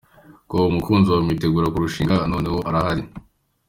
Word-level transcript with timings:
com: 0.49 0.63
Umukunzi 0.71 1.07
wawe 1.07 1.23
mwitegurana 1.25 1.73
kurushinga 1.73 2.13
ubu 2.15 2.25
noneho 2.31 2.57
arahari?. 2.67 3.03